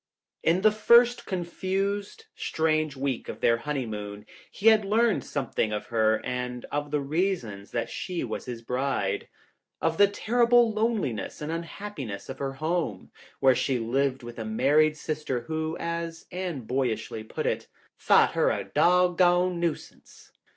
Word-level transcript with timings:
TN 0.43 0.63
the 0.63 0.71
first 0.71 1.27
confused, 1.27 2.25
strange 2.35 2.95
week 2.97 3.29
of 3.29 3.39
their 3.39 3.57
■*■ 3.57 3.61
honeymoon, 3.61 4.25
he 4.49 4.69
had 4.69 4.83
learned 4.83 5.23
something 5.23 5.71
of 5.71 5.85
her 5.93 6.25
and 6.25 6.65
of 6.71 6.89
the 6.89 6.99
reasons 6.99 7.69
that 7.69 7.87
she 7.87 8.23
was 8.23 8.45
his 8.45 8.63
bride. 8.63 9.27
Of 9.79 9.99
the 9.99 10.07
terrific 10.07 10.53
loneliness 10.53 11.39
and 11.39 11.51
unhappiness 11.51 12.29
of 12.29 12.39
her 12.39 12.53
home, 12.53 13.11
where 13.41 13.53
she 13.53 13.77
lived 13.77 14.23
with 14.23 14.39
a 14.39 14.43
married 14.43 14.97
sister 14.97 15.41
who, 15.41 15.77
as 15.79 16.25
Anne 16.31 16.61
boyishly 16.61 17.23
put 17.23 17.45
it," 17.45 17.67
thought 17.99 18.31
her 18.31 18.49
a 18.49 18.63
doggone 18.63 19.59
nuisance." 19.59 20.31